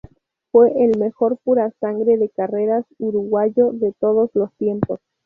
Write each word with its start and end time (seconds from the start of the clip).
Fue 0.51 0.71
el 0.83 0.97
mejor 0.97 1.37
purasangre 1.43 2.17
de 2.17 2.27
carreras 2.29 2.87
uruguayo 2.97 3.71
de 3.71 3.93
todos 3.93 4.31
los 4.33 4.51
tiempos. 4.55 4.99